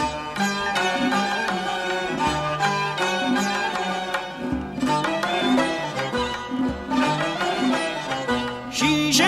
[8.72, 9.26] شیشه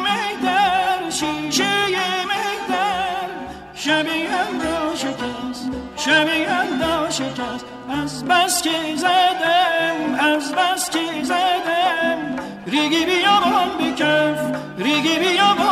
[0.00, 1.64] مهدر شیشه
[2.26, 3.28] مهدر
[3.74, 4.30] شبیه
[4.62, 4.96] را
[5.96, 12.36] شبیه را از بس که زدم از بس که زدم.
[12.66, 15.71] ریگی بیابان بکف ریگی بیابان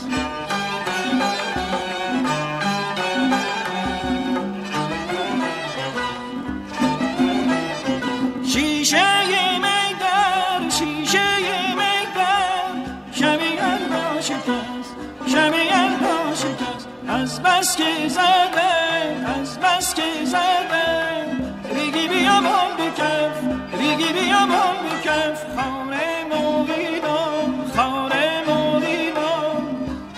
[17.61, 21.27] بس که زدم از بس که زدم.
[21.75, 23.37] ریگی بیابان بکف
[23.79, 29.63] ریگی بیابان بکف خانه مویدان خانه مویدان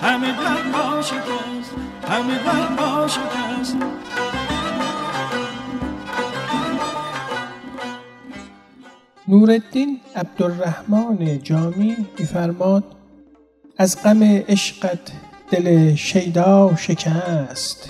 [0.01, 1.71] همه بر با شکست
[2.09, 3.77] همه بر با شکست
[9.27, 12.83] نورالدین عبدالرحمن جامی میفرماد
[13.77, 15.11] از غم عشقت
[15.53, 17.89] دل شیدا شکست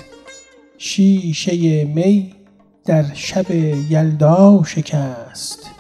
[0.78, 2.36] شیشه می
[2.86, 3.52] در شب
[3.90, 5.72] یلدا شکست.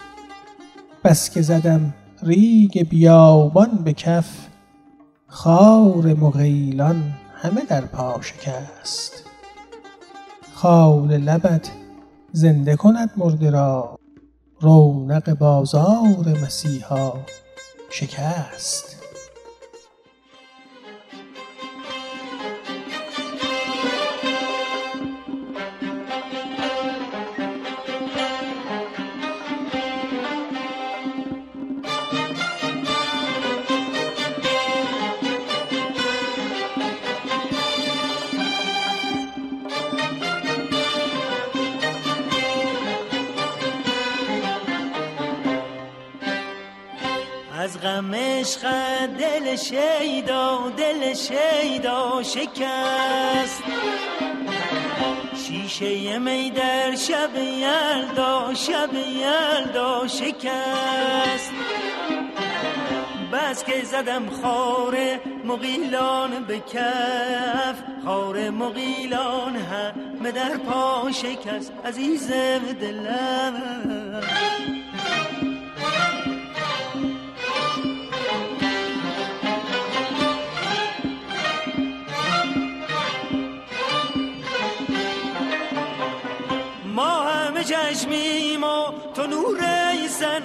[1.03, 4.47] بس که زدم ریگ بیابان به کف
[5.27, 9.23] خار مغیلان همه در پا شکست.
[10.53, 11.71] خال لبت
[12.31, 13.99] زنده کند مرده را
[14.59, 17.13] رونق بازار مسیحا
[17.89, 18.92] شکست.
[48.43, 48.67] عشق
[49.19, 53.63] دل شیدا دل شیدا شکست.
[55.47, 61.51] شیشه می در شب یلدا شب یلدا شکست.
[63.33, 64.97] بس که زدم خار
[65.45, 67.75] مغیلان به کف
[68.05, 71.73] خار مغیلان همه در پا شکست.
[71.85, 74.52] عزیزم دلم.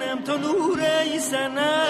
[0.09, 1.87] سنم تو نور ای سنم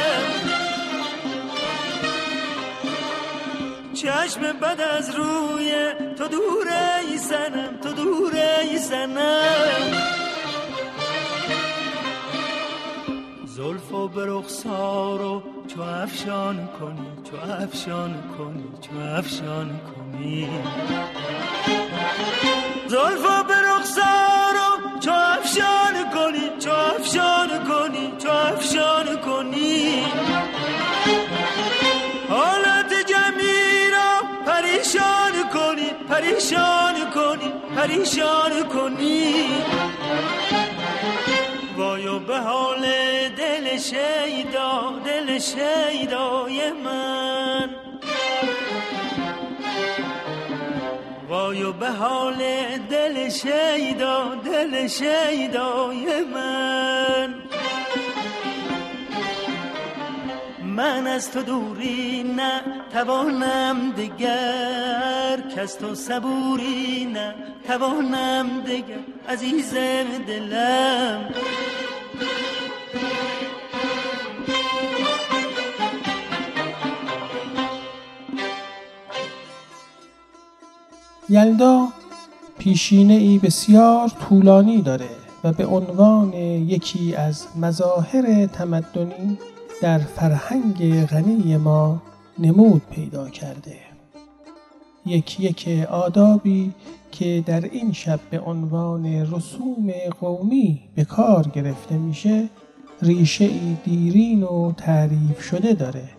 [3.93, 9.93] چشم بد از روی تو دوره ای سنم تو دوره ای سنم
[13.45, 20.49] زلف و برخسار و چو افشان کنی چو افشان کنی چو افشان کنی.
[22.87, 24.55] زلف و برخسار
[24.99, 25.88] چو افشان
[26.19, 30.05] کنی چو افشان کنی چو افشان کنی.
[32.29, 34.11] حالت جمعی را
[34.45, 39.45] پریشان کنی پریشان کنی پریشان کنی.
[41.77, 42.81] وایو به حال
[43.37, 47.88] دل شیدا دل شیدای من.
[51.29, 52.37] وایو به حال
[52.89, 57.35] دل شیدا دل شیدای من.
[60.63, 62.61] من از تو دوری نه
[62.93, 67.35] توانم دگر کس تو صبوری نه
[67.67, 68.99] توانم دگر
[69.29, 71.33] عزیزم دلم.
[81.29, 81.87] یلدا
[82.57, 85.09] پیشینه ای بسیار طولانی داره
[85.43, 89.37] و به عنوان یکی از مظاهر تمدنی
[89.81, 92.01] در فرهنگ غنی ما
[92.39, 93.75] نمود پیدا کرده.
[95.05, 96.73] یک یک آدابی
[97.11, 102.49] که در این شب به عنوان رسوم قومی به کار گرفته میشه
[103.01, 106.09] ریشه ای دیرین و تعریف شده داره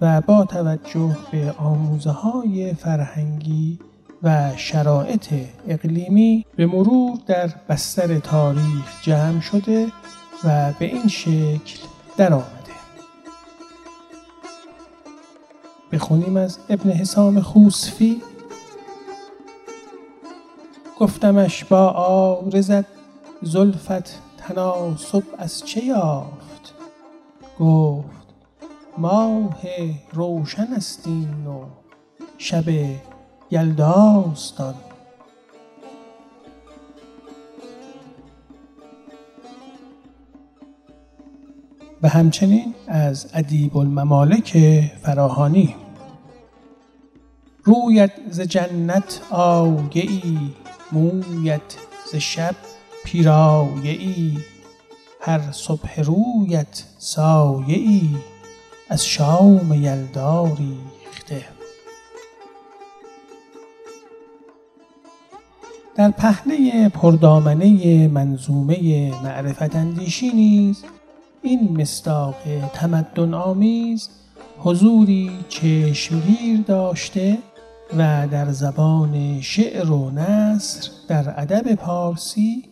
[0.00, 3.78] و با توجه به آموزه های فرهنگی
[4.22, 5.34] و شرایط
[5.68, 9.86] اقلیمی به مرور در بستر تاریخ جمع شده
[10.44, 11.80] و به این شکل
[12.16, 12.60] در آمده
[15.92, 18.22] بخونیم از ابن حسام خوسفی
[20.98, 22.84] گفتمش با آرزت
[23.42, 26.74] زلفت تناسب از چه یافت؟
[27.58, 28.04] گفت
[28.98, 29.60] ماه
[30.12, 31.64] روشن است این و
[32.38, 32.64] شب
[33.50, 34.74] یلداستان
[42.02, 44.58] و همچنین از ادیب الممالک
[45.02, 45.76] فراهانی.
[47.64, 50.38] رویت ز جنت آیه ای
[50.92, 51.76] مویت
[52.12, 52.54] ز شب
[53.04, 54.38] پیرایه ای
[55.20, 58.08] هر صبح رویت سایه ای
[58.88, 60.44] از شام یلدا
[66.00, 70.84] در پهنه پردامنه منظومه معرفت اندیشی نیز
[71.42, 72.34] این مصداق
[72.74, 74.08] تمدن آمیز
[74.58, 77.38] حضوری چشمگیر داشته
[77.98, 82.64] و در زبان شعر و نثر در ادب پارسی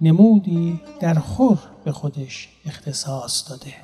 [0.00, 3.74] نمودی در خور به خودش اختصاص داده.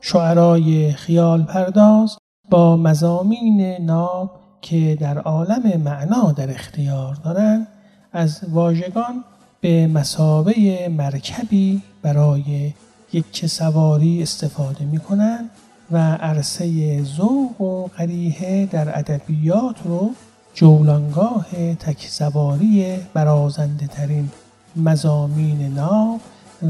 [0.00, 2.18] شعرای خیال پرداز
[2.50, 7.66] با مزامین ناب که در عالم معنا در اختیار دارند
[8.12, 9.24] از واژگان
[9.60, 12.72] به مسابه مرکبی برای
[13.12, 15.50] یک سواری استفاده می کنند
[15.90, 20.10] و عرصه ذوق و قریحه در ادبیات رو
[20.54, 24.30] جولانگاه تکزواری برازنده ترین
[24.76, 26.20] مزامین ناب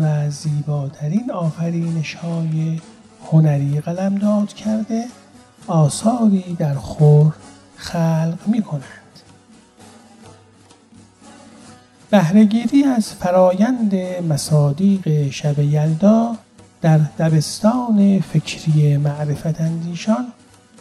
[0.02, 2.80] و زیباترین آفرینش های
[3.30, 5.04] هنری قلمداد کرده
[5.66, 7.34] آثاری در خور
[7.76, 8.84] خلق می کنند.
[12.10, 13.94] بهرهگیری از فرایند
[14.28, 16.36] مصادیق شب یلدا
[16.82, 20.26] در دبستان فکری معرفت اندیشان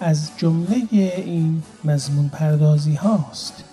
[0.02, 3.64] از جمله این مضمون پردازی هاست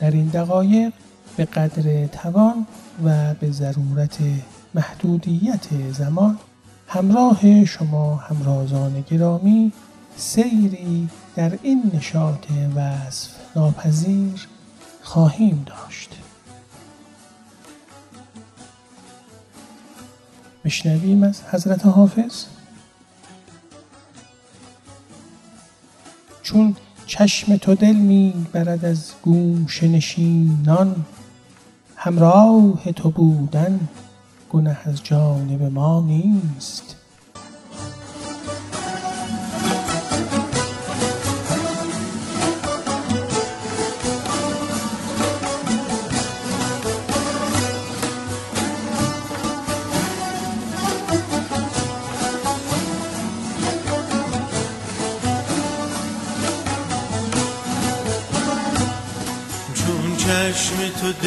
[0.00, 0.92] در این دقایق
[1.36, 2.66] به قدر توان
[3.04, 4.18] و به ضرورت
[4.74, 6.38] محدودیت زمان
[6.88, 9.72] همراه شما همرازان گرامی
[10.16, 14.48] سیری در این نشاط وصف ناپذیر
[15.02, 16.10] خواهیم داشت.
[20.64, 22.44] بشنویم از حضرت حافظ.
[26.42, 26.76] چون
[27.06, 31.04] چشم تو دل می برد از گوش نشینان
[31.96, 33.80] همراه تو بودن
[34.50, 36.97] گنه از جانب ما نیست.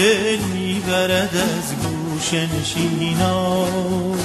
[0.02, 4.20] دل می‌برد از گوش نشینان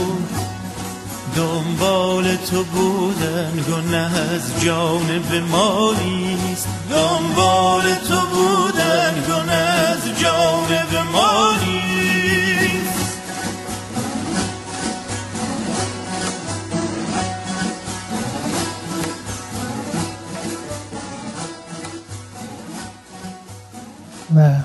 [1.37, 6.69] دنبال تو بودن گنه از جانب ما نیست.
[6.91, 11.74] دنبال تو بودن گنه از جانب ما نیست.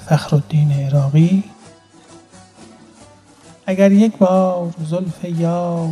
[0.09, 1.43] فخرالدین عراقی.
[3.65, 5.89] اگر یک بار زلف یار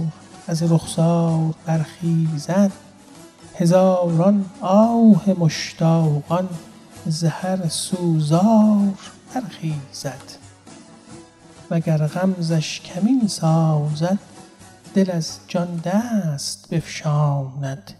[0.47, 2.71] از رخسار برخیزد
[3.55, 6.50] هزاران آه مشتاقان
[7.05, 8.93] زهر سوزار
[9.33, 10.38] برخیزد.
[11.71, 14.19] وگر غمزش کمین سازد
[14.95, 17.91] دل از جان دست بفشاند.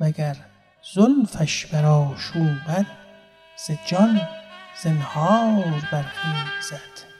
[0.00, 0.36] وگر
[0.94, 2.86] زلفش برآشوبد
[3.66, 4.20] ز جان
[4.76, 7.11] زنهار برخیزد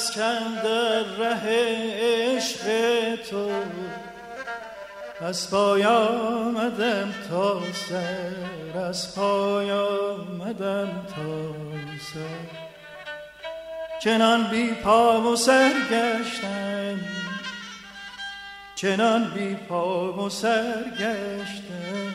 [0.00, 1.40] ز بس در ره
[2.00, 2.64] عشق
[3.30, 3.50] تو.
[5.20, 11.54] از پای آمدم تا سر از پای آمدم تا
[12.12, 12.60] سر.
[14.00, 17.00] چنان بی پا و سر گشتم
[18.74, 22.14] چنان بی پا و سر گشتم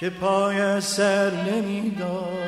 [0.00, 2.47] که پای سر نمی‌دانم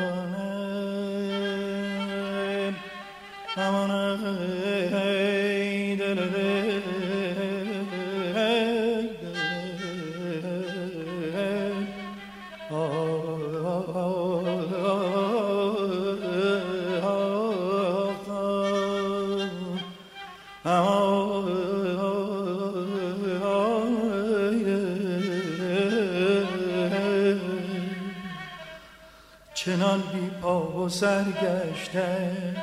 [31.41, 32.57] سرگشتم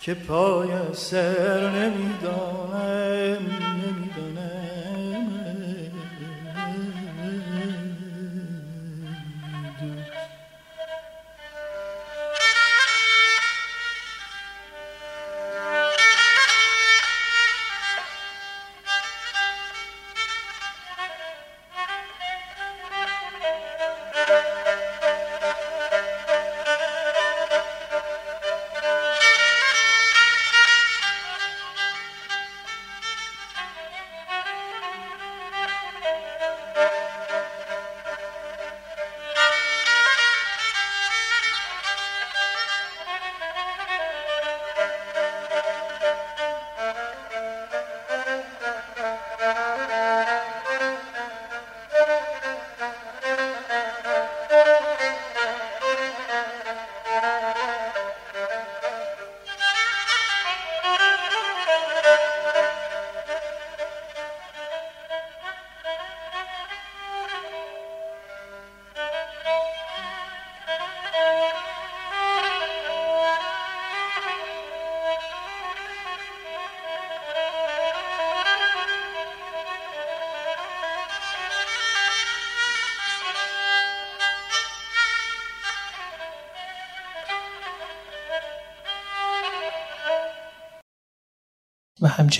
[0.00, 3.46] که پای سر نمی‌دانم
[4.16, 4.65] و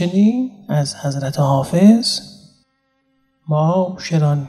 [0.01, 2.21] همچنین از حضرت حافظ
[3.49, 4.49] ما شران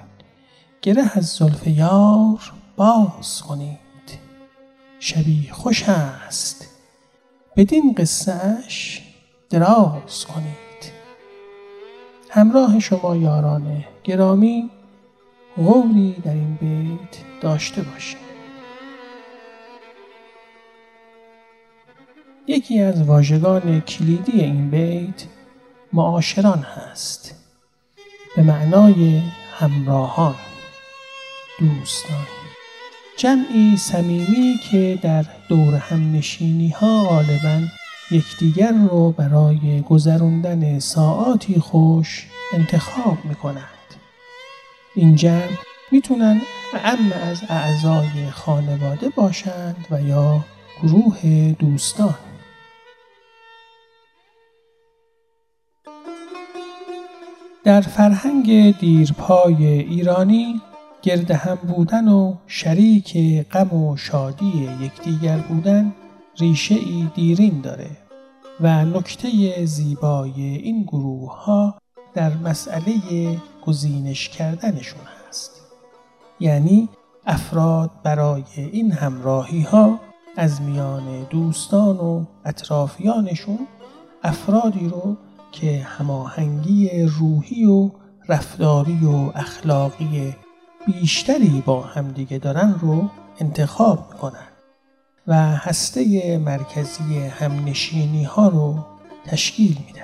[0.81, 2.39] گره از زلف یار
[2.77, 3.79] باز کنید.
[4.99, 6.67] شبی خوش است.
[7.55, 8.33] بدین قصه
[8.65, 9.01] اش
[9.49, 10.91] دراز کنید.
[12.29, 14.69] همراه شما یاران گرامی
[15.55, 18.27] قولی در این بیت داشته باشید.
[22.47, 25.36] یکی از واژگان کلیدی این بیت
[25.93, 27.35] معاشران هست.
[28.35, 29.21] به معنای
[29.59, 30.35] همراهان
[31.59, 32.27] دوستان.
[33.17, 37.61] جمعی صمیمی که در دور هم نشینی ها غالبا
[38.11, 43.63] یکدیگر رو برای گذراندن ساعاتی خوش انتخاب می کنند.
[44.95, 45.57] این جمع
[45.91, 46.41] می‌تونن
[46.73, 50.45] اعم از اعضای خانواده باشند و یا
[50.83, 52.15] گروه دوستان.
[57.67, 60.61] در فرهنگ دیرپای ایرانی
[61.01, 63.17] گرد هم بودن و شریک
[63.51, 65.93] غم و شادی یکدیگر بودن
[66.39, 67.89] ریشه ای دیرین داره
[68.61, 71.77] و نکته زیبای این گروه ها
[72.13, 72.93] در مسئله
[73.65, 75.61] گزینش کردنشون هست.
[76.39, 76.89] یعنی
[77.25, 79.99] افراد برای این همراهی ها
[80.37, 83.59] از میان دوستان و اطرافیانشون
[84.23, 85.17] افرادی رو
[85.51, 87.89] که هماهنگی روحی و
[88.29, 90.35] رفتاری و اخلاقی
[90.85, 94.47] بیشتری با همدیگه دارن رو انتخاب می‌کنن
[95.27, 98.85] و هسته مرکزی همنشینی ها رو
[99.25, 100.01] تشکیل میدن.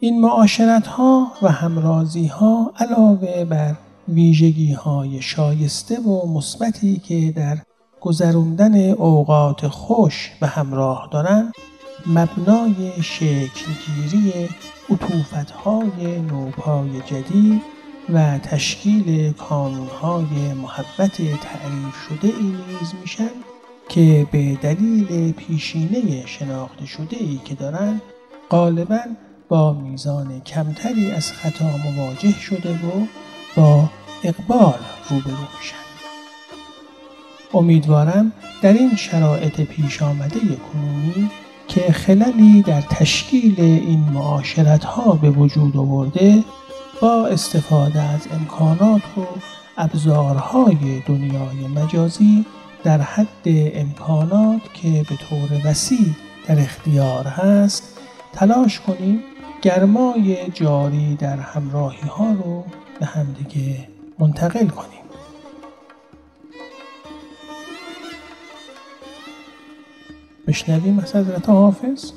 [0.00, 3.74] این معاشرت ها و همرازی ها علاوه بر
[4.08, 7.58] ویژگی های شایسته و مثبتی که در
[8.00, 11.52] گذراندن اوقات خوش و همراه دارند
[12.06, 14.48] مبنای شکلگیری
[15.64, 17.62] های نوپای جدید
[18.08, 23.30] و تشکیل کانونهای محبت تعریف شده ای نیز میشن
[23.88, 28.02] که به دلیل پیشینه شناخته شده ای که دارند
[28.50, 29.00] غالبا
[29.48, 33.06] با میزان کمتری از خطا مواجه شده و
[33.56, 33.90] با
[34.24, 34.78] اقبال
[35.10, 35.76] روبرو میشن.
[37.54, 38.32] امیدوارم
[38.62, 41.30] در این شرایط پیش آمده کنونی
[41.76, 46.44] که خللی در تشکیل این معاشرت ها به وجود آورده
[47.00, 49.20] با استفاده از امکانات و
[49.76, 52.44] ابزارهای دنیای مجازی
[52.84, 56.14] در حد امکانات که به طور وسیع
[56.48, 57.98] در اختیار هست
[58.32, 59.20] تلاش کنیم
[59.62, 62.64] گرمای جاری در همراهی ها رو
[63.00, 65.05] به همدیگه منتقل کنیم.
[70.46, 72.12] بشنویم از حضرت حافظ؟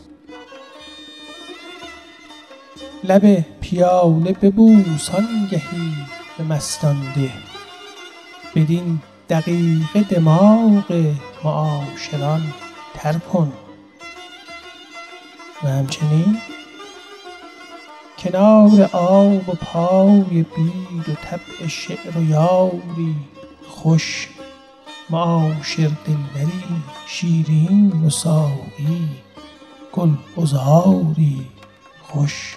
[3.04, 5.94] لب پیاله ببوس آنگهی
[6.38, 7.32] به مستان ده.
[8.56, 11.14] بدین دقیقه دماغ
[11.44, 12.42] معاشران
[12.94, 13.54] تر کن.
[15.64, 16.38] و همچنین
[18.18, 23.16] کنار آب و پای بید و طبع شعر و یاری
[23.68, 24.30] خوش
[25.10, 26.64] معاشر دلبری
[27.08, 29.10] شیرین و ساقی
[29.94, 31.48] گل بزاری
[32.02, 32.56] خوش.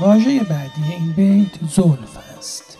[0.00, 2.79] واژه بعدی این بیت زلف است.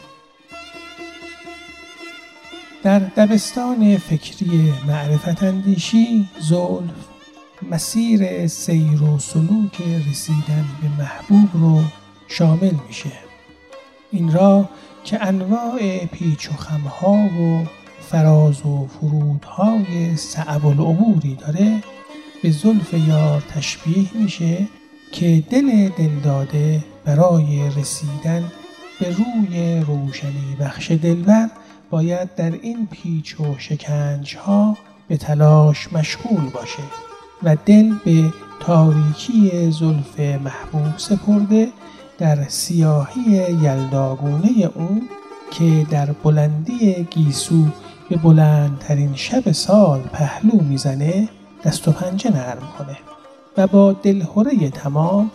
[2.83, 7.09] در دبستان فکری معرفت اندیشی زلف
[7.71, 11.83] مسیر سیر و سلوک رسیدن به محبوب رو
[12.29, 13.12] شامل میشه.
[14.11, 14.69] این را
[15.05, 17.64] که انواع پیچ و خمها و
[18.01, 21.83] فراز و فرودهای صعب العبوری داره
[22.43, 24.69] به زلف یار تشبیه میشه
[25.12, 28.53] که دل دلداده برای رسیدن
[29.01, 31.51] به روی روشنی بخش دلبر
[31.90, 34.76] باید در این پیچ و شکنج ها
[35.09, 36.83] به تلاش مشغول باشه
[37.42, 41.68] و دل به تاریکی زلف محبوب سپرده
[42.18, 43.22] در سیاهی
[43.62, 45.09] یلداگونه اون
[45.50, 47.64] که در بلندی گیسو
[48.09, 51.29] به بلندترین شب سال پهلو می‌زنه
[51.64, 52.96] دست و پنجه نرم کنه
[53.57, 55.31] و با دلهوره تمام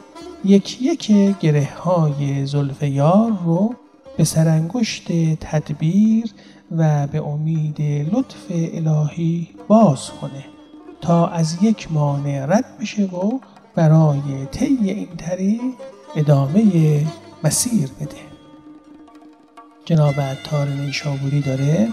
[0.45, 3.75] یک یک گره های زلف یار رو
[4.17, 5.07] به سرانگشت
[5.39, 6.25] تدبیر
[6.71, 10.45] و به امید لطف الهی باز کنه
[11.01, 13.39] تا از یک مانع رد بشه و
[13.75, 15.61] برای طی این طریق
[16.15, 17.05] ادامه
[17.43, 18.25] مسیر بده.
[19.85, 21.89] جناب عطار نیشابوری داره؟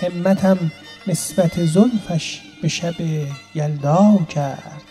[0.00, 0.58] همتم
[1.06, 2.94] نسبت زلفش به شب
[3.54, 4.84] یلدا کرد.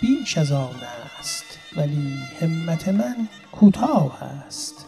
[0.00, 0.74] بیش از آن
[1.20, 1.44] است
[1.76, 3.28] ولی همت من
[3.60, 4.86] کوتاه است.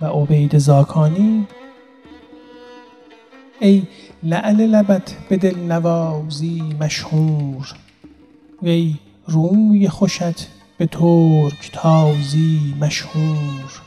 [0.00, 1.46] و عبید زاکانی
[3.60, 3.82] ای
[4.22, 7.74] لعل لبت به دل نوازی مشهور
[8.62, 8.94] وی
[9.26, 13.82] روی خوشت به ترک تازی مشهور.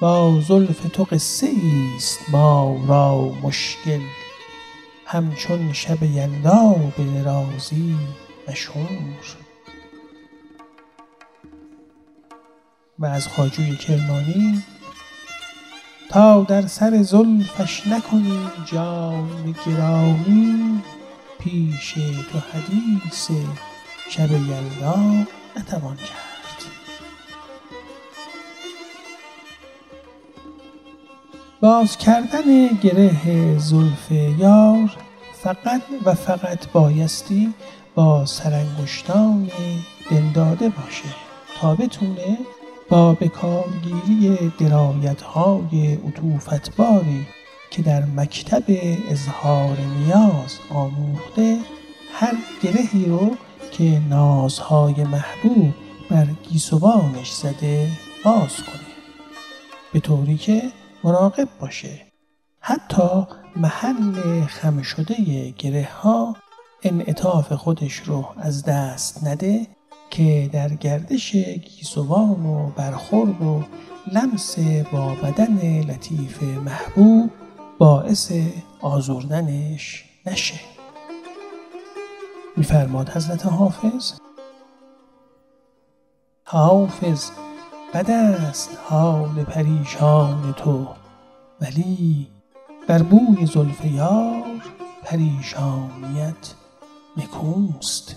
[0.00, 4.00] با زلف تو قصه ایست ما را مشکل
[5.08, 7.96] همچون شب یلدا به درازی
[8.48, 8.88] مشهور
[12.98, 14.62] و از خواجوی کرمانی
[16.10, 20.82] تا در سر زلفش نکنی جان گرامی
[21.38, 21.92] پیش
[22.32, 23.30] تو حدیث
[24.10, 26.35] شب یلدا نتوان کرد.
[31.60, 34.96] باز کردن گره زلف یار
[35.42, 37.54] فقط و فقط بایستی
[37.94, 39.50] با سرانگشتان
[40.10, 41.08] دلداده باشه
[41.60, 42.38] تا بتونه
[42.88, 47.26] با بکارگیری درایتهای عطوفتباری
[47.70, 48.64] که در مکتب
[49.10, 51.58] اظهار نیاز آموخته
[52.12, 53.36] هر گرهی رو
[53.72, 55.74] که نازهای محبوب
[56.10, 57.88] بر گیسوانش زده
[58.24, 58.86] باز کنه.
[59.92, 60.62] به طوری که
[61.06, 62.00] مراقب باشه.
[62.60, 65.14] حتی محل خم شده
[65.50, 66.36] گره ها
[66.82, 69.66] انعطاف خودش رو از دست نده
[70.10, 73.64] که در گردش گیسوان و برخورد و
[74.12, 74.58] لمس
[74.92, 77.30] با بدن لطیف محبوب
[77.78, 78.32] باعث
[78.80, 80.60] آزردنش نشه.
[82.56, 84.12] میفرماد حضرت حافظ.
[86.44, 87.30] حافظ
[87.94, 90.86] بد است حال پریشان تو
[91.60, 92.26] ولی
[92.88, 94.62] بر بوی زلف یار
[95.02, 96.54] پریشانیت
[97.16, 98.16] نکوست.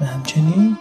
[0.00, 0.78] و همچنین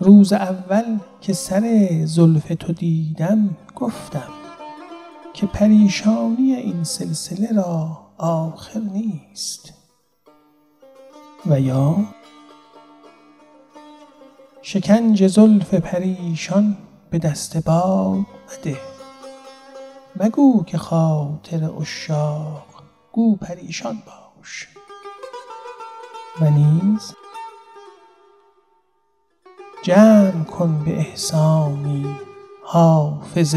[0.00, 4.30] روز اول که سر زلف تو دیدم گفتم
[5.34, 9.72] که پریشانی این سلسله را آخر نیست.
[11.46, 11.96] و یا
[14.66, 16.76] شکنج زلف پریشان
[17.10, 18.76] به دست باد مده
[20.16, 22.66] مگو که خاطر اشاق
[23.12, 24.68] گو پریشان باش.
[26.40, 27.14] و نیز
[29.82, 32.16] جمع کن به احسانی
[32.64, 33.56] حافظ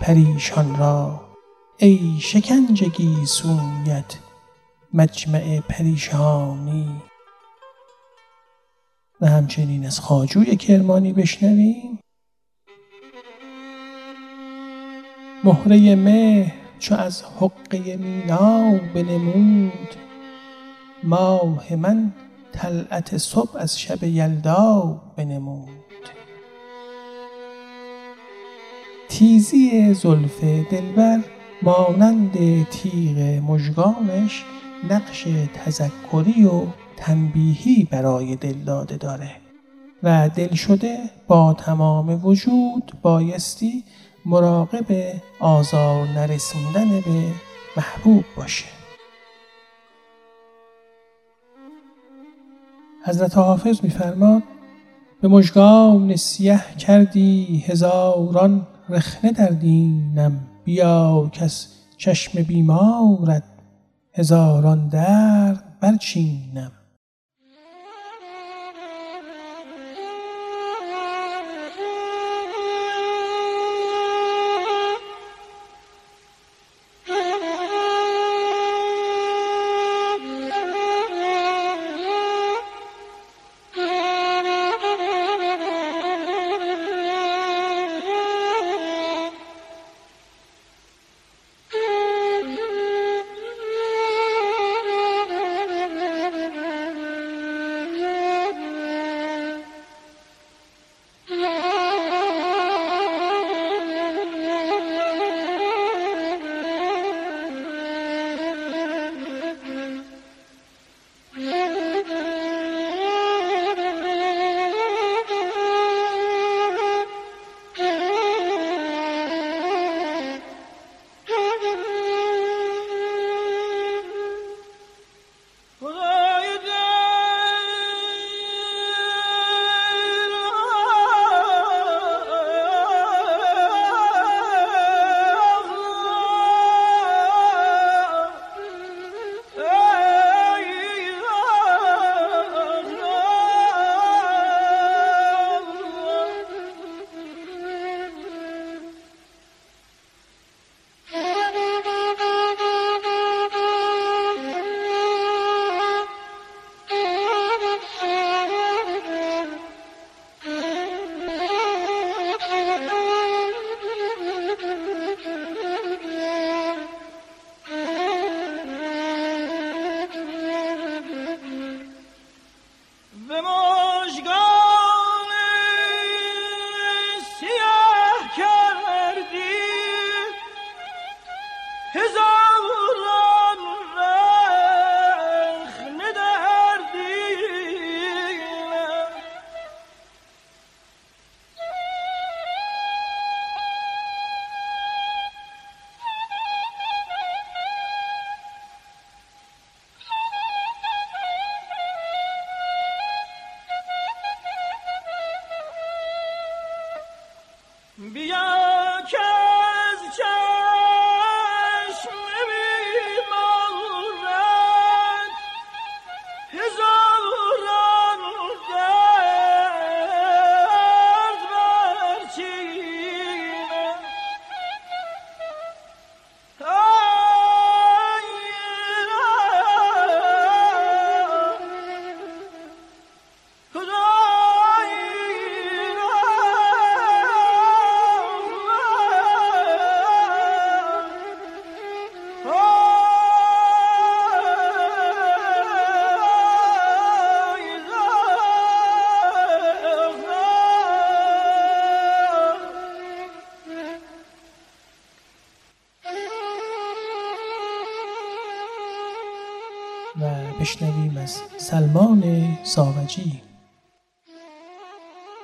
[0.00, 1.20] پریشان را.
[1.76, 4.18] ای شکنج گیسویت
[4.94, 7.02] مجمع پریشانی
[9.20, 11.98] و همچنین از خاجوی کرمانی بشنویم.
[15.44, 19.94] مهره مهر چو از حقه مینا بنمود.
[21.02, 22.12] ماه من
[22.52, 25.68] طلعت صبح از شب یلدا بنمود.
[29.08, 31.20] تیزی زلف دلبر
[31.62, 34.44] مانند تیغ مژگانش
[34.90, 36.62] نقش تذکری و
[37.00, 39.30] تنبیهی برای دلداده داره
[40.02, 43.84] و دلشده با تمام وجود بایستی
[44.26, 44.86] مراقب
[45.40, 47.24] آزار نرسوندن به
[47.76, 48.64] محبوب باشه.
[53.04, 54.42] حضرت حافظ میفرماد
[55.20, 60.46] به مژگان سیه کردی هزاران رخنه در دینم.
[60.64, 63.42] بیا کس چشم بیمارت
[64.14, 66.72] هزاران درد برچینم.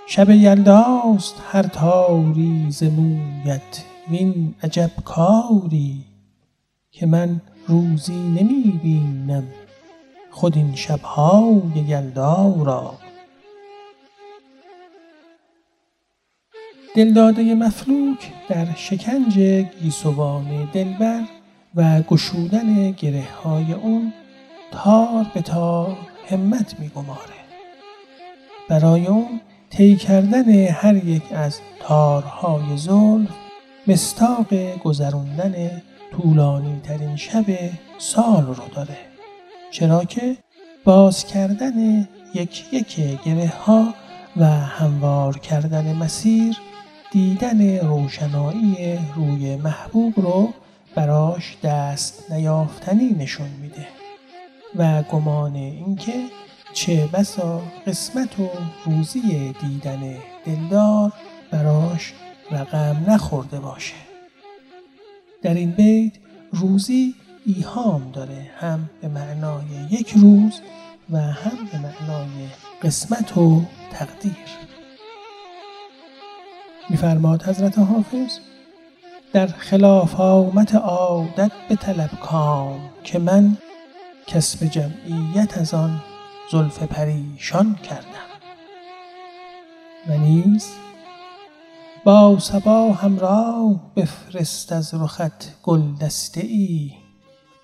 [0.09, 6.05] شب یلداست هر تاری ز مویت وین عجب کاری
[6.91, 9.45] که من روزی نمی بینم
[10.31, 12.95] خود این شبهای یلدا را
[16.97, 19.39] دلداده مفلوک در شکنج
[19.83, 21.25] گیسوان دلبر
[21.75, 24.13] و گشودن گره های اون
[24.71, 25.97] تار به تار
[26.29, 27.37] همت می گماره.
[28.69, 29.41] برای اون
[29.77, 33.29] طی کردن هر یک از تارهای زلف
[33.87, 37.45] مستاق گذروندن طولانی ترین شب
[37.99, 38.99] سال رو داره.
[39.71, 40.37] چرا که
[40.85, 43.95] باز کردن یک یک گره ها
[44.37, 46.57] و هموار کردن مسیر
[47.11, 50.49] دیدن روشنایی روی محبوب رو
[50.95, 53.87] براش دست نیافتنی نشون میده.
[54.77, 56.13] و گمان اینکه
[56.77, 58.49] چه بسا قسمت و
[58.85, 61.13] روزی دیدن دلدار
[61.51, 62.13] براش
[62.51, 63.95] رقم نخورده باشه.
[65.43, 66.13] در این بیت
[66.53, 67.15] روزی
[67.47, 70.61] ایهام داره هم به معنای یک روز
[71.11, 72.49] و هم به معنای
[72.83, 73.63] قسمت و
[73.93, 74.47] تقدیر.
[76.91, 78.39] میفرماد حضرت حافظ
[79.33, 83.57] در خلاف آمت عادت به طلب کام که من
[84.27, 86.03] کسب جمعیت از آن
[86.53, 88.27] زلف پریشان کردم.
[90.09, 90.67] و نیز
[92.05, 96.91] با سبا همراه بفرست از رخت گل دسته ای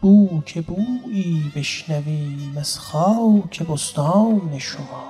[0.00, 5.04] بو که بویی بشنویم از خاک بستان شما.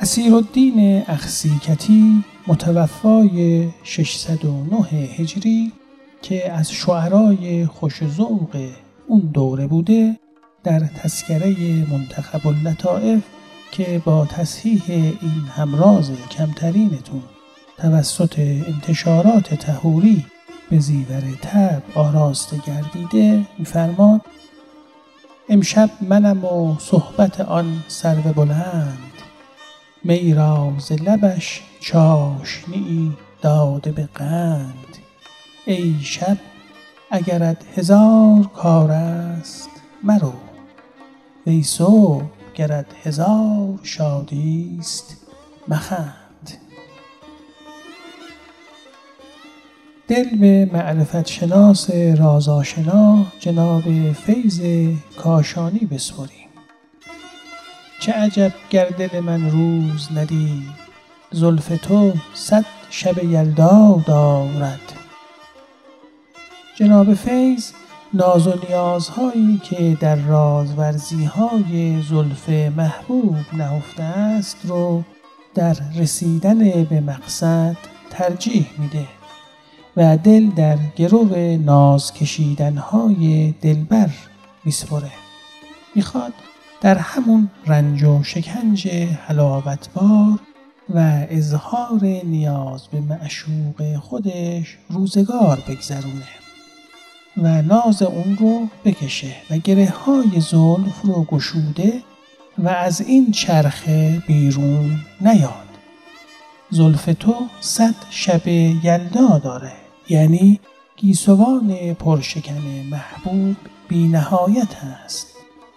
[0.00, 5.72] اسیرالدین اخسیکتی متوفای 609 هجری
[6.22, 8.70] که از شعرای خوش ذوق
[9.08, 10.18] اون دوره بوده
[10.64, 11.54] در تسکره
[11.90, 13.22] منتخب اللطائف
[13.72, 17.22] که با تصحیح این همراز کمترینتون
[17.78, 20.26] توسط انتشارات تهوری
[20.70, 24.20] به زیور تب آراسته گردیده میفرماد
[25.48, 28.98] امشب منم و صحبت آن سرو بلند.
[30.04, 34.96] می را ز لبش چاشنی داده به قند.
[35.66, 36.38] ای شب
[37.10, 39.70] اگرت هزار کار است
[40.02, 40.51] مرو.
[41.46, 42.24] وی صبح
[42.54, 45.16] گرت هزار شادی است
[45.68, 46.50] مخند.
[50.08, 54.60] دل به معرفت شناس رازآشنا جناب فیض
[55.16, 56.48] کاشانی بسپریم.
[58.00, 60.82] چه عجب گر دل من روز ندید
[61.30, 64.92] زلف تو صد شب یلدا دارد.
[66.74, 67.72] جناب فیض
[68.14, 75.02] ناز و نیازهایی که در رازورزی های زلف محبوب نهفته است رو
[75.54, 77.76] در رسیدن به مقصد
[78.10, 79.06] ترجیح میده
[79.96, 84.10] و دل در گرو ناز کشیدن های دلبر
[84.64, 85.12] میسپره.
[85.94, 86.32] می‌خواد
[86.80, 88.88] در همون رنج و شکنج
[89.26, 90.38] حلاوتبار
[90.94, 96.41] و اظهار نیاز به معشوق خودش روزگار بگذرونه.
[97.36, 102.02] و ناز اون رو بکشه و گره های زلف رو گشوده
[102.58, 105.68] و از این چرخه بیرون نیاد.
[106.70, 109.72] زلف تو صد شب یلدا داره
[110.08, 110.60] یعنی
[110.96, 113.56] گیسوان پرشکن محبوب
[113.88, 115.26] بی نهایت است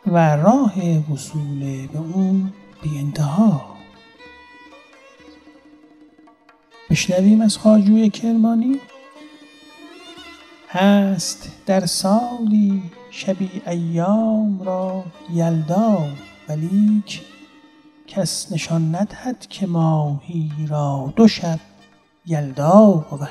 [0.08, 0.74] و راه
[1.14, 3.76] وصول به اون بی انتها
[6.90, 8.80] بشنویم از خاجوی کرمانی؟
[10.76, 15.98] هست در سالی شبی ایام را یلدا
[16.50, 17.22] ولیک
[18.08, 21.60] کس نشان ندهد که ماهی را دو شب
[22.26, 23.30] یلدا بود.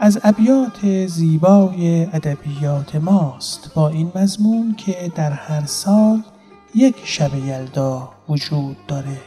[0.00, 6.22] از ابیات زیبای ادبیات ماست با این مضمون که در هر سال
[6.74, 9.20] یک شب یلدا وجود داره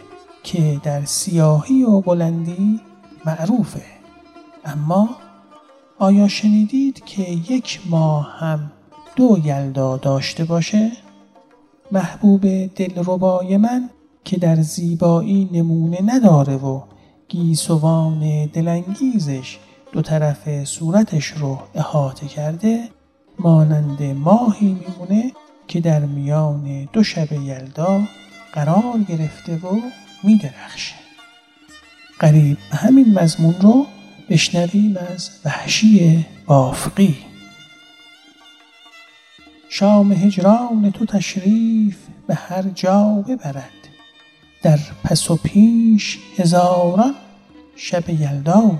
[0.43, 2.81] که در سیاهی و بلندی
[3.25, 3.83] معروفه.
[4.65, 5.09] اما
[6.03, 8.71] آیا شنیدید که یک ماه هم
[9.15, 10.91] دو یلدا داشته باشه؟
[11.91, 13.89] محبوب دلربای من
[14.23, 16.81] که در زیبایی نمونه نداره و
[17.27, 19.59] گیسوان دلانگیزش
[19.91, 22.89] دو طرف صورتش رو احاطه کرده
[23.39, 25.31] مانند ماهی میمونه
[25.67, 28.01] که در میان دو شب یلدا
[28.53, 29.79] قرار گرفته و
[30.23, 30.95] میدرخشه
[32.19, 33.85] قریب همین مضمون رو
[34.33, 37.17] بشنویم از وحشی بافقی
[39.69, 43.71] شام هجران تو تشریف به هر جا ببرد.
[44.63, 47.15] در پس و پیش هزاران
[47.75, 48.79] شب یلدا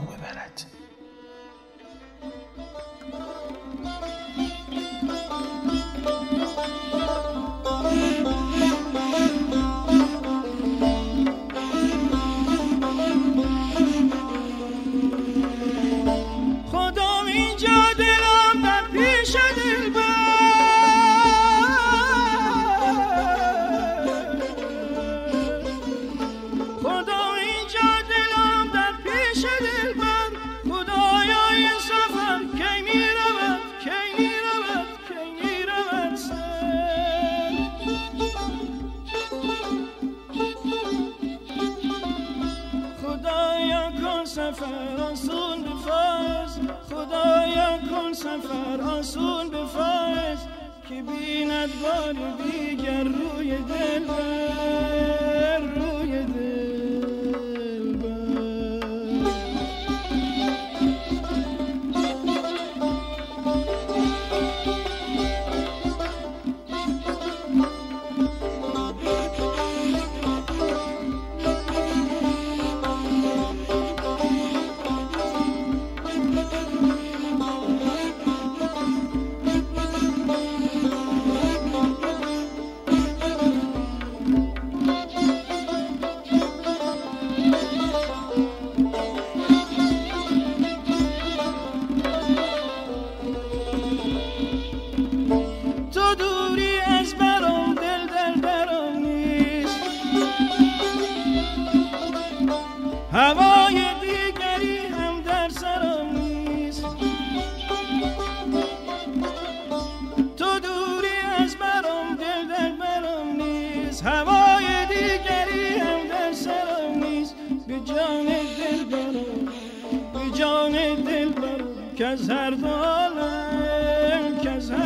[122.03, 122.49] از هر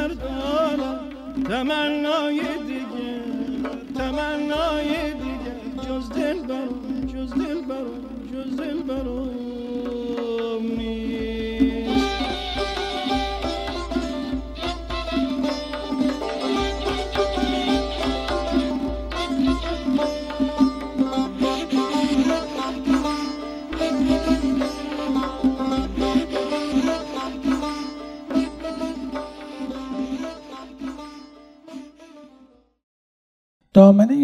[0.08, 1.00] دو عالم
[1.50, 3.20] تمنای دیگه
[3.96, 5.88] تمنای دیگه.
[5.88, 9.47] جز دل برام جز دل برام جز دل برام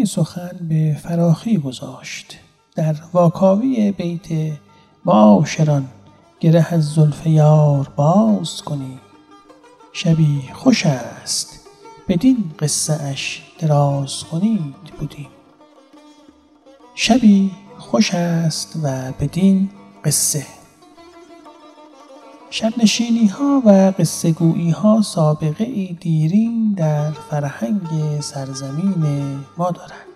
[0.04, 2.38] سخن به فراخی گذاشت.
[2.76, 4.58] در واکاوی بیت
[5.04, 5.88] معاشران
[6.40, 8.98] گره از زلف یار باز کنی.
[9.92, 11.60] شبی خوش است
[12.08, 15.28] بدین قصه اش دراز کنید بودیم.
[16.94, 19.70] شبی خوش است و بدین
[20.04, 20.46] قصه
[22.56, 28.94] شب نشینی ها و قصه گویی ها سابقه ای دیرین در فرهنگ سرزمین
[29.58, 30.06] ما دارند.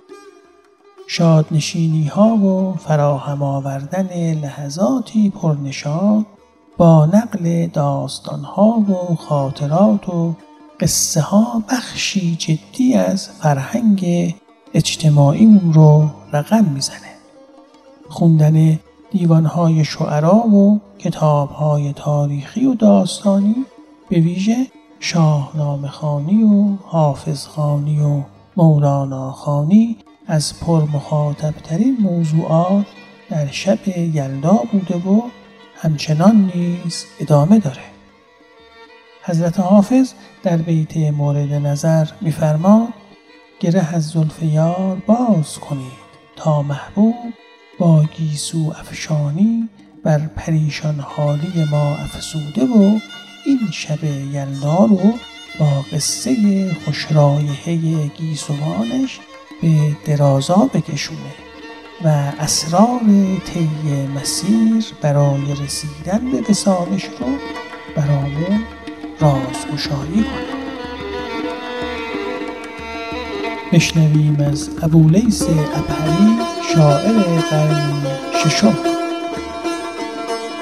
[1.06, 6.26] شاد نشینی ها و فراهم آوردن لحظاتی پرنشاد
[6.76, 10.34] با نقل داستان ها و خاطرات و
[10.80, 14.34] قصه ها بخشی جدی از فرهنگ
[14.74, 17.14] اجتماعیمون رو رقم می‌زنه.
[18.08, 18.78] خوندن
[19.10, 23.54] دیوانهای شعرا و کتابهای تاریخی و داستانی
[24.08, 24.66] به ویژه
[25.00, 28.22] شاهنامه خانی و حافظ خانی و
[28.56, 29.96] مولانا خانی
[30.26, 32.86] از پرمخاطبترین موضوعات
[33.30, 35.22] در شب یلدا بوده و
[35.74, 37.82] همچنان نیز ادامه داره.
[39.22, 42.88] حضرت حافظ در بیت مورد نظر میفرماد
[43.60, 47.14] گره از زلف یار باز کنید تا محبوب
[47.78, 49.68] با گیسو افشانی
[50.02, 52.98] بر پریشان حالی ما افسوده و
[53.46, 55.14] این شب یلدا رو
[55.60, 56.34] با قصه
[56.84, 59.20] خوشرایحه گیسوانش
[59.62, 61.34] به درازا بکشونه
[62.04, 62.08] و
[62.40, 63.00] اسرار
[63.44, 63.68] طی
[64.16, 67.26] مسیر برای رسیدن به وسالش رو
[67.96, 68.64] برامون
[69.20, 70.58] رازگشایی کنه.
[73.72, 76.38] بشنویم از ابولیس ابهری
[76.74, 78.06] شاعر قرن
[78.44, 78.97] ششم.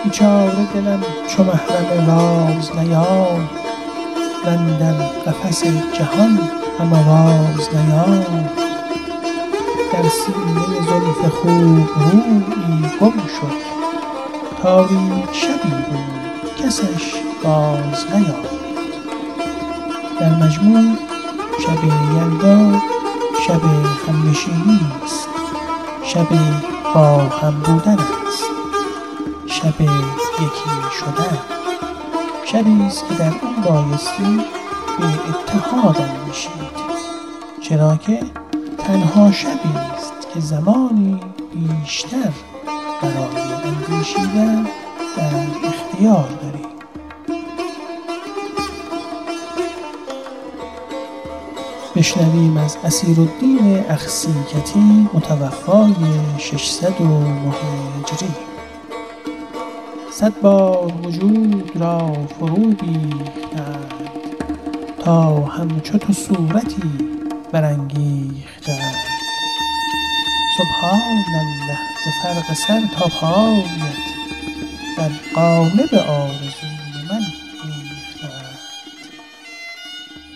[0.06, 3.48] بیچاره دلم چو محرم راز نیام
[4.80, 4.92] در
[5.26, 6.38] قفس جهان
[6.78, 8.48] هم آواز نیام
[9.92, 13.56] در سینه زلف خوب رویی گم شد.
[14.62, 18.56] تاریک شبی بود کسش باز نیامد
[20.20, 20.96] در مجموع
[21.66, 22.80] شب یلدا
[23.46, 23.60] شب
[24.08, 25.28] همنشینی است.
[26.04, 26.26] شب
[26.94, 27.98] با هم بودن
[28.28, 28.45] است.
[29.56, 31.38] شب یکی شدن
[32.44, 34.36] شبی است که در اون بایستی
[34.98, 36.52] به اتحاد اندیشید
[37.60, 38.20] چرا که
[38.78, 41.20] تنها شبی است که زمانی
[41.54, 42.32] بیشتر
[43.02, 44.62] برای اندیشیدن
[45.16, 46.66] در اختیار داریم
[51.96, 55.94] بشنویم از اسیرالدین اخسیکتی متوفای
[56.38, 57.54] 609
[58.02, 58.55] هجری
[60.20, 63.92] صد بار وجود را فرو بیختند
[65.04, 66.82] تا همچو تو صورتی
[67.52, 68.96] برانگیختند.
[70.58, 73.66] سبحان الله ز فرق سر تا پایت
[74.98, 76.68] در قالب آرزوی
[77.10, 77.20] من
[77.64, 78.58] ریختند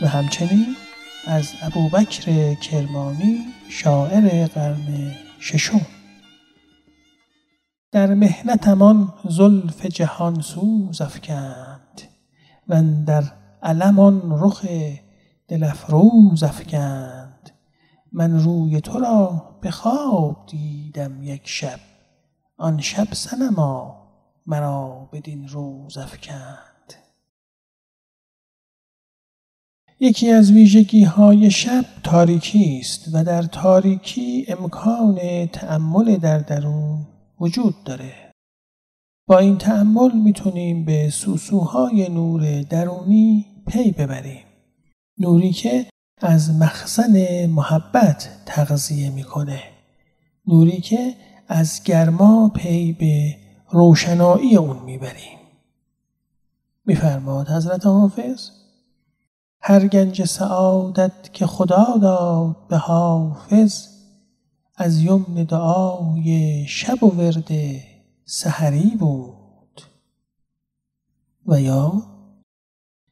[0.02, 0.76] و همچنین
[1.26, 5.99] از ابوبکر کرمانی شاعر قرن ششم.
[7.92, 12.02] در محنتمان زلف جهان سوز افکند
[13.06, 13.24] در
[13.62, 14.66] علم آن رخ
[15.48, 17.50] دل افروز افکند.
[18.12, 21.80] من روی تو را به خواب دیدم یک شب
[22.56, 24.06] آن شب صنما
[24.46, 26.94] مرا بدین روز افکند.
[30.00, 37.06] یکی از ویژگی های شب تاریکی است و در تاریکی امکان تأمل در درون
[37.40, 38.32] وجود داره.
[39.26, 44.44] با این تأمل می‌تونیم به سوسوهای نور درونی پی ببریم.
[45.18, 45.86] نوری که
[46.22, 49.62] از مخزن محبت تغذیه می‌کنه.
[50.46, 51.14] نوری که
[51.48, 53.36] از گرما پی به
[53.70, 55.38] روشنایی اون می‌بریم.
[56.86, 58.50] میفرماد حضرت حافظ
[59.60, 63.89] هر گنج سعادت که خدا داد به حافظ
[64.82, 67.50] از یمن دعای شب و ورد
[68.24, 69.82] سحری بود.
[71.46, 72.02] و یا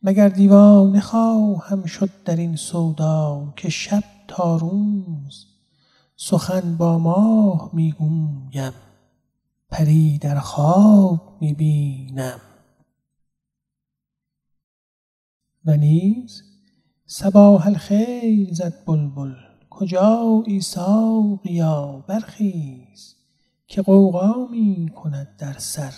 [0.03, 5.47] مگر دیوانه خواهم شد در این سودا که شب تا روز
[6.17, 8.73] سخن با ماه می‌گویم
[9.69, 12.41] پری در خواب می‌بینم
[15.65, 16.43] و نیز
[17.07, 19.48] صباح الخیر زد بلبل
[19.79, 23.15] کجایی ساقیا برخیز
[23.67, 25.93] که غوغا می کند در سر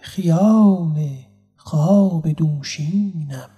[0.00, 1.08] خیال
[1.56, 3.50] خواب دوشینم؟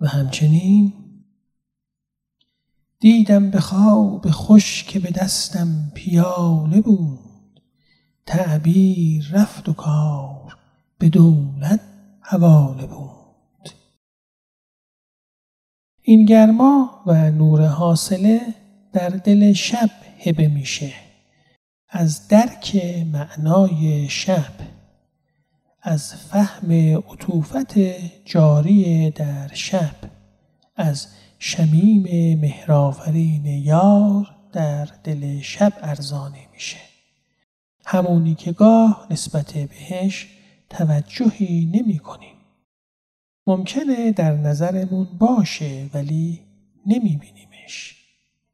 [0.00, 0.92] و همچنین
[3.00, 7.60] دیدم به خواب خوش که به دستم پیاله بود
[8.26, 10.56] تعبیر رفت و کار
[10.98, 11.80] به دولت
[12.20, 13.11] حواله بود.
[16.04, 18.40] این گرما و نور حاصله
[18.92, 19.90] در دل شب
[20.26, 20.92] هبه میشه.
[21.88, 22.82] از درک
[23.12, 24.52] معنای شب
[25.82, 27.78] از فهم عطوفت
[28.24, 29.94] جاری در شب
[30.76, 31.06] از
[31.38, 36.78] شمیم مهرافرین یار در دل شب ارزانه میشه.
[37.86, 40.28] همونی که گاه نسبت بهش
[40.70, 42.41] توجهی نمی کنیم
[43.46, 46.40] ممکنه در نظرمون باشه ولی
[46.86, 47.96] نمیبینیمش.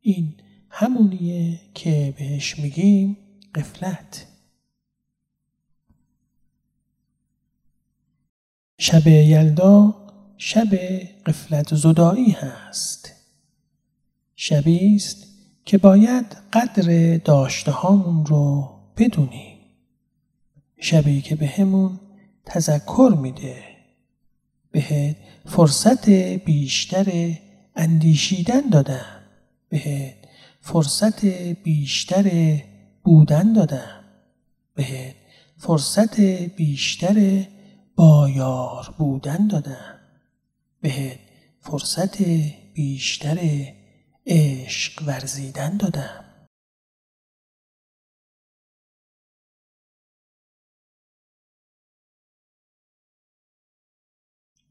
[0.00, 0.34] این
[0.70, 3.16] همونیه که بهش میگیم
[3.54, 4.26] قفلت
[8.78, 9.94] شب یلدا
[10.36, 10.74] شب
[11.26, 13.12] قفلت زدایی هست.
[14.36, 15.26] شبی است
[15.64, 19.58] که باید قدر داشته هامون رو بدونیم.
[20.80, 22.00] شبی که بهمون
[22.44, 23.67] به تذکر میده.
[24.70, 25.16] بهت
[25.46, 26.08] فرصت
[26.44, 27.32] بیشتر
[27.76, 29.22] اندیشیدن دادم.
[29.68, 30.14] بهت
[30.60, 31.24] فرصت
[31.64, 32.56] بیشتر
[33.04, 34.04] بودن دادم.
[34.74, 35.14] بهت
[35.56, 36.20] فرصت
[36.56, 37.44] بیشتر
[37.96, 39.98] بایار بودن دادم.
[40.80, 41.18] بهت
[41.60, 42.22] فرصت
[42.74, 43.38] بیشتر
[44.26, 46.27] عشق ورزیدن دادم.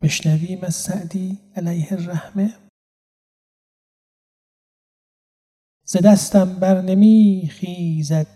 [0.02, 2.54] بشنویم از سعدی علیه الرحمه.
[5.84, 8.28] ز دستم بر نمی خیزد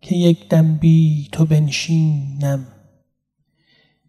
[0.00, 2.66] که یک دم بی تو بنشینم.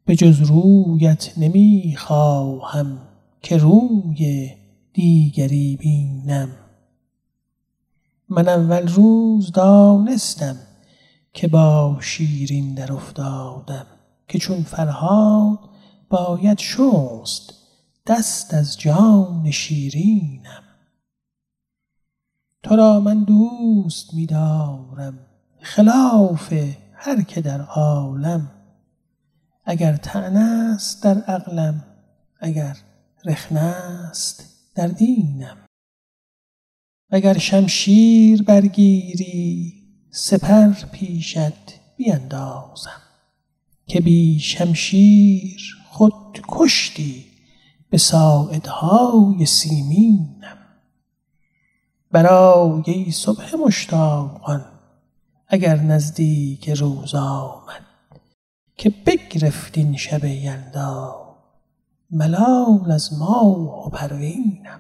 [0.06, 3.08] به جز رویت نمی خواهم
[3.42, 4.52] که روی
[4.94, 6.50] دیگری بینم.
[8.30, 10.58] من اول روز دانستم
[11.34, 13.86] که با شیرین در افتادم
[14.28, 15.69] که چون فرهاد
[16.10, 17.54] باید شست
[18.08, 20.64] دست از جان شیرینم.
[22.64, 25.20] تو را من دوست می دارم
[25.62, 26.54] خلاف
[26.94, 28.52] هر که در عالم.
[29.66, 31.84] اگر طعنه است در عقلم
[32.40, 32.78] اگر
[33.26, 34.44] رخنه است
[34.76, 35.58] در دینم.
[37.10, 39.74] اگر شمشیر برگیری
[40.12, 43.02] سپر پیشت بیندازم.
[43.88, 47.26] که بی شمشیر خود کشتی
[47.90, 50.58] به ساعدهای سیمینم.
[52.12, 54.66] برای صبح مشتاقان
[55.48, 57.86] اگر نزدیک روز آمد
[58.78, 61.16] که بگرفت این شب یلدا
[62.12, 64.80] ملال از ماه و پروینم.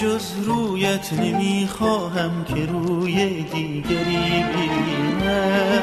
[0.00, 5.82] جز رویت نمی‌خواهم که روی دیگری بینم.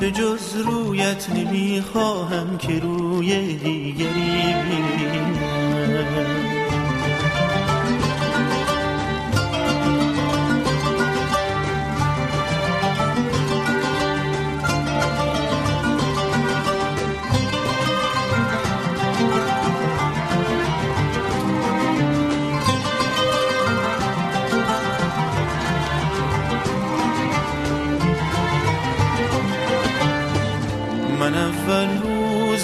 [0.00, 5.49] به جز رویت نمی‌خواهم که روی دیگری بینم.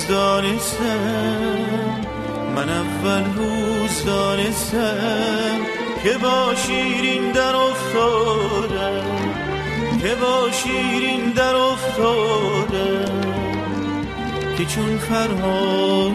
[0.09, 1.57] دانستم
[2.57, 5.59] من اول روز دانستم
[6.03, 9.05] که با شیرین در افتادم؟
[10.03, 13.21] که با شیرین در افتادم؟
[14.59, 16.13] که چون فرهاد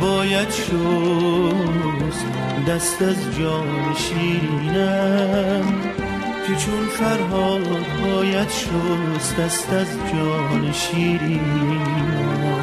[0.00, 2.26] باید شست
[2.68, 5.80] دست از جان شیرینم.
[6.46, 12.59] که چون فرهاد باید شست دست از جان شیرینم.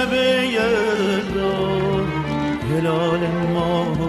[0.00, 1.56] شب یلدا
[2.70, 3.20] هلال
[3.54, 4.08] ماه و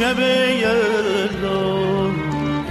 [0.00, 0.18] شب
[0.62, 2.10] یلدا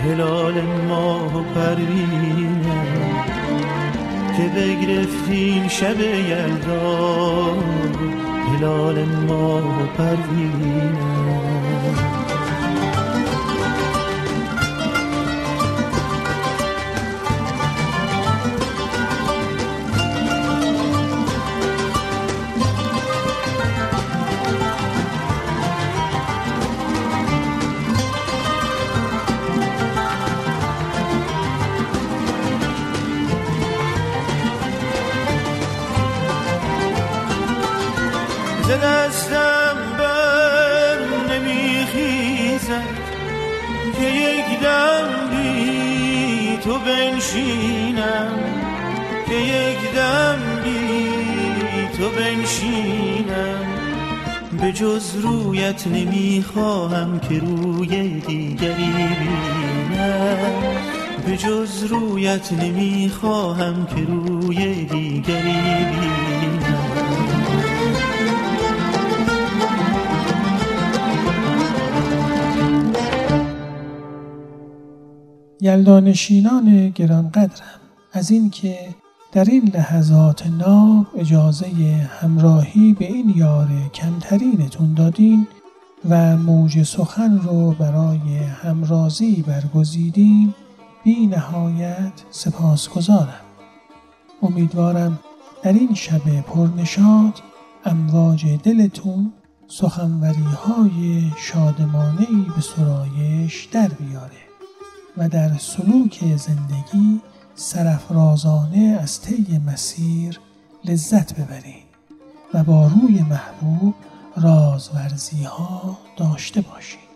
[0.03, 2.79] هلال ماه و پروینه.
[4.37, 7.53] که بگرفتیم شب یلدا
[8.51, 11.48] هلال ماه و پروینه.
[47.29, 48.39] بنشینم
[49.27, 53.65] که یک دم بی تو بنشینم.
[54.61, 60.37] به جز رویت نمی‌خواهم که روی دیگری بینم.
[61.25, 66.38] به جز رویت نمی‌خواهم که روی دیگری بینم.
[75.61, 77.79] یلدانشینان گرانقدرم
[78.13, 78.95] از اینکه
[79.31, 81.67] در این لحظات ناب اجازه
[82.19, 85.47] همراهی به این یار کمترینتون دادین
[86.09, 90.53] و موج سخن رو برای همرازی برگزیدین
[91.03, 93.45] بی نهایت سپاسگزارم.
[94.41, 95.19] امیدوارم
[95.63, 97.33] در این شب پرنشاد
[97.85, 99.33] امواج دلتون
[99.67, 104.48] سخنوری های شادمانه به سرایش در بیاره.
[105.19, 107.21] و در سلوک زندگی
[107.55, 110.39] سرفرازانه از طی مسیر
[110.85, 111.89] لذت ببرید
[112.53, 113.95] و با روی محبوب
[114.35, 117.09] رازورزی ها داشته باشید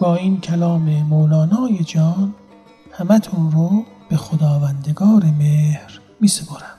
[0.00, 2.34] با این کلام مولانای جان
[2.92, 6.78] همتون رو به خداوندگار مهر می سپرم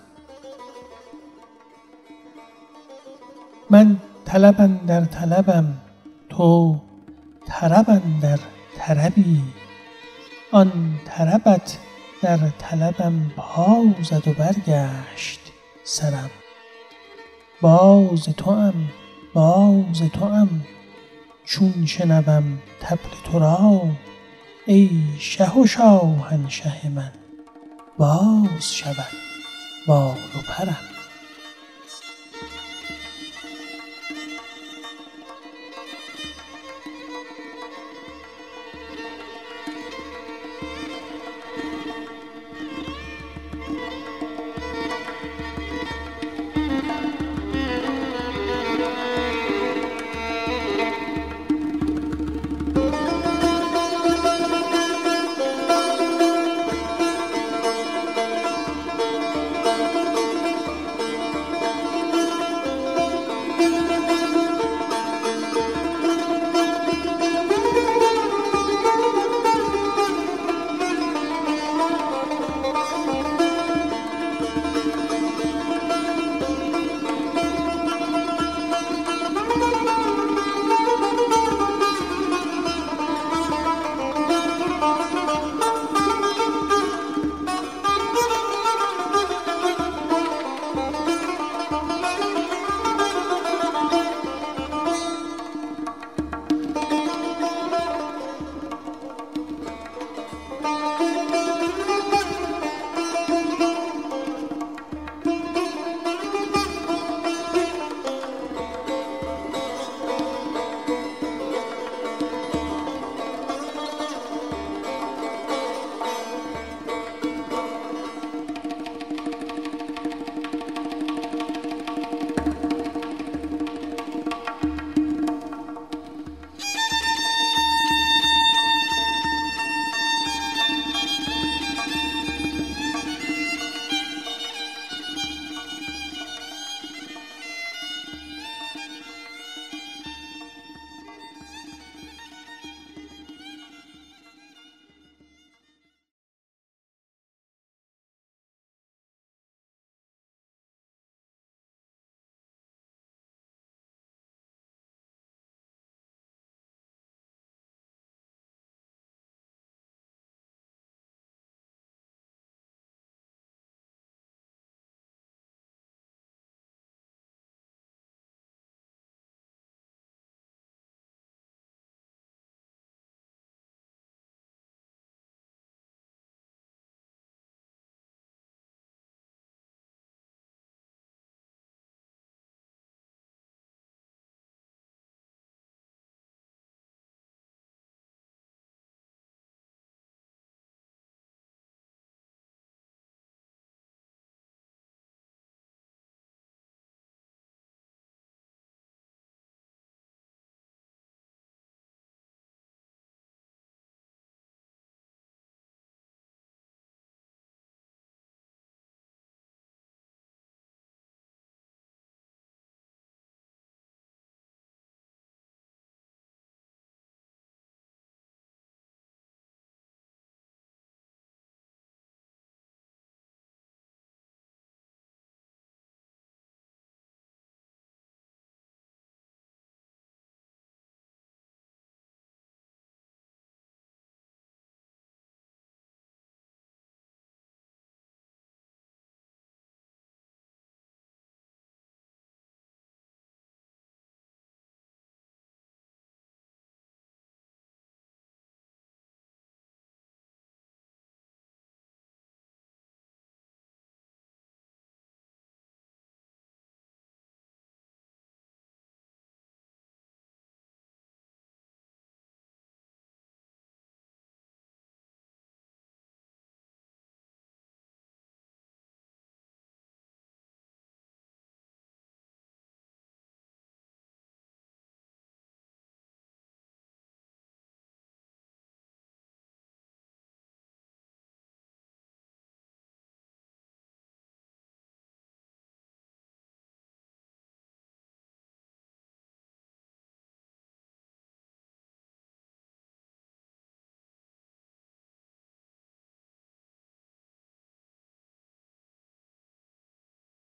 [3.69, 5.73] من طلبن در طلبم
[6.29, 6.79] تو
[7.47, 8.39] طربن در
[8.93, 9.41] طربی.
[10.51, 11.77] آن طربت
[12.21, 15.39] در طلبم پا زد و برگشت
[15.83, 16.29] سرم.
[17.61, 18.73] باز توام
[19.33, 20.65] باز توام
[21.45, 23.81] چون شنوم طبل تو را
[24.65, 24.89] ای
[25.19, 27.11] شه و شاهنشه من.
[27.97, 29.13] باز شود
[29.87, 30.90] بال و پرم.